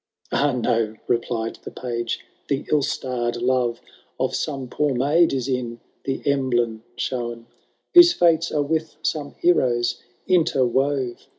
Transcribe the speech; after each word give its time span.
"—«Ah, 0.31 0.51
no 0.51 0.95
I" 0.95 0.97
replied 1.07 1.57
the 1.63 1.69
Page;" 1.69 2.21
the 2.49 2.65
ill 2.71 2.81
starr'd 2.81 3.35
love 3.39 3.81
Of 4.19 4.33
some 4.35 4.67
poor 4.67 4.95
maid 4.95 5.31
is 5.31 5.47
in 5.47 5.79
the 6.05 6.23
emblem 6.25 6.81
shown, 6.95 7.45
Whose 7.93 8.11
fates 8.11 8.51
are 8.51 8.63
with 8.63 8.95
some 9.03 9.35
heroes 9.39 10.01
interwove. 10.27 11.27